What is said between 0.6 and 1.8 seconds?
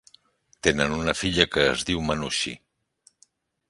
Tenen una filla que